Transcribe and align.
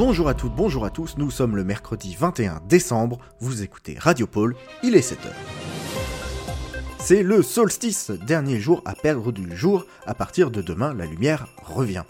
Bonjour 0.00 0.30
à 0.30 0.34
toutes, 0.34 0.54
bonjour 0.54 0.86
à 0.86 0.90
tous, 0.90 1.18
nous 1.18 1.30
sommes 1.30 1.56
le 1.56 1.62
mercredi 1.62 2.16
21 2.18 2.62
décembre, 2.66 3.18
vous 3.38 3.62
écoutez 3.62 3.98
Radio 3.98 4.26
Pôle, 4.26 4.56
il 4.82 4.96
est 4.96 5.06
7h. 5.06 5.28
C'est 6.98 7.22
le 7.22 7.42
solstice, 7.42 8.10
dernier 8.10 8.60
jour 8.60 8.80
à 8.86 8.94
perdre 8.94 9.30
du 9.30 9.54
jour, 9.54 9.84
à 10.06 10.14
partir 10.14 10.50
de 10.50 10.62
demain 10.62 10.94
la 10.94 11.04
lumière 11.04 11.48
revient. 11.62 12.04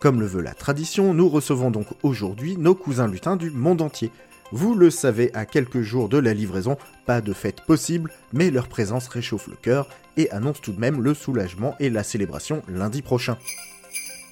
Comme 0.00 0.20
le 0.20 0.26
veut 0.26 0.42
la 0.42 0.52
tradition, 0.52 1.14
nous 1.14 1.30
recevons 1.30 1.70
donc 1.70 1.86
aujourd'hui 2.02 2.58
nos 2.58 2.74
cousins 2.74 3.08
lutins 3.08 3.36
du 3.36 3.50
monde 3.50 3.80
entier. 3.80 4.12
Vous 4.52 4.74
le 4.74 4.90
savez, 4.90 5.32
à 5.32 5.46
quelques 5.46 5.80
jours 5.80 6.10
de 6.10 6.18
la 6.18 6.34
livraison, 6.34 6.76
pas 7.06 7.22
de 7.22 7.32
fête 7.32 7.62
possible, 7.62 8.12
mais 8.34 8.50
leur 8.50 8.68
présence 8.68 9.08
réchauffe 9.08 9.46
le 9.48 9.56
cœur 9.56 9.88
et 10.18 10.30
annonce 10.30 10.60
tout 10.60 10.72
de 10.72 10.80
même 10.80 11.00
le 11.00 11.14
soulagement 11.14 11.74
et 11.80 11.88
la 11.88 12.02
célébration 12.02 12.62
lundi 12.68 13.00
prochain. 13.00 13.38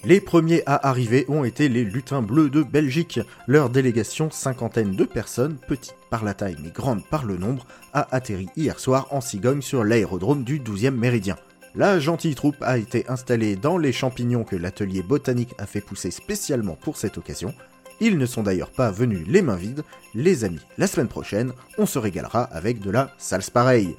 Les 0.04 0.20
premiers 0.20 0.62
à 0.64 0.88
arriver 0.88 1.24
ont 1.28 1.42
été 1.42 1.68
les 1.68 1.84
lutins 1.84 2.22
bleus 2.22 2.50
de 2.50 2.62
Belgique. 2.62 3.18
Leur 3.48 3.68
délégation, 3.68 4.30
cinquantaine 4.30 4.94
de 4.94 5.04
personnes, 5.04 5.56
petite 5.66 5.96
par 6.08 6.24
la 6.24 6.34
taille 6.34 6.56
mais 6.62 6.70
grande 6.70 7.04
par 7.04 7.24
le 7.24 7.36
nombre, 7.36 7.66
a 7.92 8.14
atterri 8.14 8.48
hier 8.56 8.78
soir 8.78 9.08
en 9.10 9.20
Cigogne 9.20 9.60
sur 9.60 9.82
l'aérodrome 9.82 10.44
du 10.44 10.60
12e 10.60 10.92
méridien. 10.92 11.36
La 11.74 11.98
gentille 11.98 12.36
troupe 12.36 12.62
a 12.62 12.78
été 12.78 13.08
installée 13.08 13.56
dans 13.56 13.76
les 13.76 13.92
champignons 13.92 14.44
que 14.44 14.56
l'atelier 14.56 15.02
botanique 15.02 15.54
a 15.58 15.66
fait 15.66 15.80
pousser 15.80 16.12
spécialement 16.12 16.76
pour 16.76 16.96
cette 16.96 17.18
occasion. 17.18 17.52
Ils 18.00 18.18
ne 18.18 18.26
sont 18.26 18.44
d'ailleurs 18.44 18.70
pas 18.70 18.92
venus 18.92 19.26
les 19.26 19.42
mains 19.42 19.56
vides. 19.56 19.82
Les 20.14 20.44
amis, 20.44 20.60
la 20.78 20.86
semaine 20.86 21.08
prochaine, 21.08 21.52
on 21.76 21.86
se 21.86 21.98
régalera 21.98 22.44
avec 22.44 22.80
de 22.80 22.90
la 22.90 23.12
salse 23.18 23.50
pareille. 23.50 23.96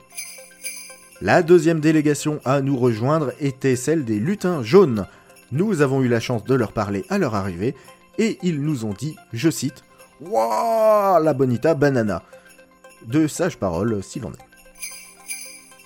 La 1.21 1.43
deuxième 1.43 1.81
délégation 1.81 2.39
à 2.45 2.61
nous 2.61 2.77
rejoindre 2.77 3.33
était 3.41 3.75
celle 3.75 4.05
des 4.05 4.19
lutins 4.19 4.63
jaunes. 4.63 5.05
Nous 5.51 5.81
avons 5.81 6.01
eu 6.01 6.07
la 6.07 6.19
chance 6.19 6.43
de 6.43 6.53
leur 6.53 6.71
parler 6.71 7.05
à 7.09 7.17
leur 7.17 7.35
arrivée 7.35 7.75
et 8.17 8.37
ils 8.43 8.61
nous 8.61 8.85
ont 8.85 8.93
dit, 8.93 9.15
je 9.33 9.49
cite, 9.49 9.83
Wouah, 10.21 11.19
la 11.23 11.33
bonita 11.33 11.73
banana. 11.73 12.23
De 13.07 13.27
sages 13.27 13.57
paroles 13.57 14.03
s'il 14.03 14.25
en 14.25 14.31
est. 14.31 14.49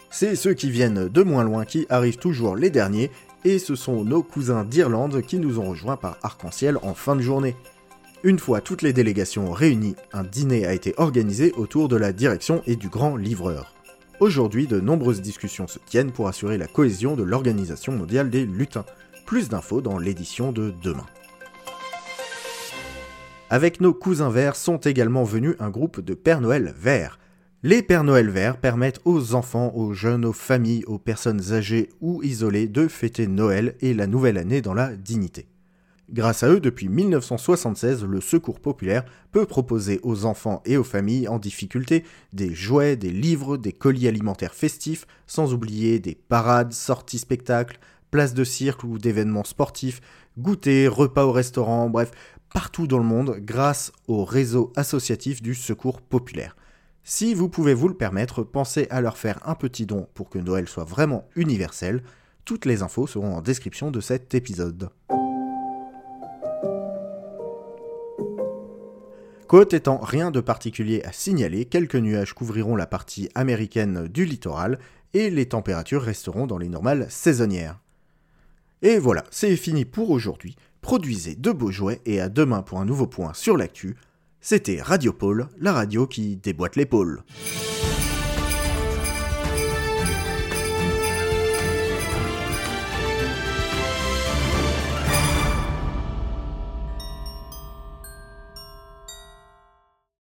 C'est 0.10 0.36
ceux 0.36 0.54
qui 0.54 0.70
viennent 0.70 1.08
de 1.08 1.24
moins 1.24 1.44
loin 1.44 1.66
qui 1.66 1.86
arrivent 1.90 2.18
toujours 2.18 2.56
les 2.56 2.70
derniers 2.70 3.12
et 3.46 3.60
ce 3.60 3.76
sont 3.76 4.04
nos 4.04 4.24
cousins 4.24 4.64
d'Irlande 4.64 5.22
qui 5.22 5.38
nous 5.38 5.60
ont 5.60 5.70
rejoints 5.70 5.98
par 5.98 6.18
arc-en-ciel 6.24 6.78
en 6.82 6.94
fin 6.94 7.16
de 7.16 7.22
journée. 7.22 7.56
Une 8.24 8.40
fois 8.40 8.62
toutes 8.62 8.82
les 8.82 8.94
délégations 8.94 9.52
réunies, 9.52 9.96
un 10.14 10.24
dîner 10.24 10.66
a 10.66 10.74
été 10.74 10.94
organisé 10.98 11.52
autour 11.54 11.90
de 11.90 11.98
la 11.98 12.14
direction 12.14 12.62
et 12.66 12.76
du 12.76 12.90
grand 12.90 13.18
livreur. 13.18 13.74
Aujourd'hui, 14.20 14.68
de 14.68 14.80
nombreuses 14.80 15.22
discussions 15.22 15.68
se 15.68 15.80
tiennent 15.80 16.12
pour 16.12 16.28
assurer 16.28 16.58
la 16.58 16.68
cohésion 16.68 17.16
de 17.16 17.24
l'Organisation 17.24 17.92
mondiale 17.92 18.30
des 18.30 18.46
lutins. 18.46 18.86
Plus 19.26 19.50
d'infos 19.50 19.82
dans 19.82 19.98
l'édition 19.98 20.52
de 20.52 20.74
demain. 20.84 21.06
Avec 23.50 23.80
nos 23.80 23.94
cousins 23.94 24.30
verts 24.30 24.56
sont 24.56 24.78
également 24.78 25.24
venus 25.24 25.56
un 25.60 25.70
groupe 25.70 26.02
de 26.02 26.14
Père 26.14 26.42
Noël 26.42 26.74
verts. 26.78 27.20
Les 27.62 27.82
Père 27.82 28.04
Noël 28.04 28.30
verts 28.30 28.58
permettent 28.58 29.00
aux 29.06 29.36
enfants, 29.36 29.72
aux 29.76 29.94
jeunes, 29.94 30.26
aux 30.26 30.34
familles, 30.34 30.84
aux 30.86 31.00
personnes 31.00 31.54
âgées 31.54 31.90
ou 32.02 32.22
isolées 32.24 32.68
de 32.68 32.88
fêter 32.88 33.28
Noël 33.28 33.76
et 33.80 33.94
la 33.94 34.08
nouvelle 34.08 34.38
année 34.38 34.62
dans 34.62 34.74
la 34.74 34.96
dignité. 34.96 35.48
Grâce 36.12 36.44
à 36.44 36.50
eux, 36.50 36.60
depuis 36.60 36.90
1976, 36.90 38.04
le 38.04 38.20
Secours 38.20 38.60
populaire 38.60 39.06
peut 39.32 39.46
proposer 39.46 40.02
aux 40.04 40.26
enfants 40.26 40.62
et 40.66 40.76
aux 40.76 40.84
familles 40.84 41.30
en 41.30 41.40
difficulté 41.40 42.04
des 42.34 42.54
jouets, 42.54 42.98
des 42.98 43.12
livres, 43.12 43.56
des 43.56 43.72
colis 43.72 44.10
alimentaires 44.10 44.54
festifs, 44.54 45.08
sans 45.26 45.54
oublier 45.54 46.00
des 46.00 46.16
parades, 46.16 46.74
sorties 46.74 47.20
spectacles, 47.20 47.80
places 48.14 48.36
de 48.36 48.44
cirque 48.44 48.84
ou 48.84 49.00
d'événements 49.00 49.44
sportifs, 49.44 50.00
goûters, 50.38 50.96
repas 50.96 51.26
au 51.26 51.32
restaurant, 51.32 51.90
bref, 51.90 52.12
partout 52.54 52.86
dans 52.86 53.00
le 53.00 53.04
monde 53.04 53.38
grâce 53.40 53.92
au 54.08 54.24
réseau 54.24 54.72
associatif 54.76 55.42
du 55.42 55.56
Secours 55.56 56.00
populaire. 56.00 56.56
Si 57.04 57.34
vous 57.34 57.50
pouvez 57.50 57.74
vous 57.74 57.88
le 57.88 57.96
permettre, 57.96 58.44
pensez 58.44 58.86
à 58.92 59.02
leur 59.02 59.18
faire 59.18 59.40
un 59.50 59.56
petit 59.56 59.88
don 59.88 60.08
pour 60.14 60.30
que 60.30 60.38
Noël 60.38 60.68
soit 60.70 60.84
vraiment 60.84 61.28
universel. 61.36 62.04
Toutes 62.46 62.66
les 62.66 62.84
infos 62.84 63.08
seront 63.08 63.34
en 63.34 63.42
description 63.42 63.90
de 63.90 64.00
cet 64.00 64.36
épisode. 64.36 64.92
Côte 69.48 69.74
étant 69.74 69.98
rien 69.98 70.30
de 70.30 70.40
particulier 70.40 71.02
à 71.04 71.12
signaler, 71.12 71.66
quelques 71.66 71.96
nuages 71.96 72.34
couvriront 72.34 72.76
la 72.76 72.86
partie 72.86 73.30
américaine 73.34 74.08
du 74.08 74.26
littoral 74.26 74.78
et 75.16 75.32
les 75.32 75.48
températures 75.48 76.04
resteront 76.04 76.46
dans 76.46 76.60
les 76.60 76.70
normales 76.70 77.08
saisonnières. 77.10 77.80
Et 78.86 78.98
voilà, 79.00 79.24
c'est 79.32 79.56
fini 79.56 79.86
pour 79.86 80.10
aujourd'hui. 80.10 80.58
Produisez 80.82 81.36
de 81.36 81.52
beaux 81.52 81.72
jouets 81.72 82.02
et 82.06 82.20
à 82.20 82.28
demain 82.28 82.62
pour 82.62 82.82
un 82.82 82.86
nouveau 82.86 83.08
point 83.08 83.34
sur 83.34 83.56
l'actu. 83.56 83.96
C'était 84.42 84.82
Radio 84.82 85.14
Pôle, 85.14 85.48
la 85.58 85.72
radio 85.72 86.06
qui 86.06 86.36
déboîte 86.36 86.76
l'épaule. 86.76 87.24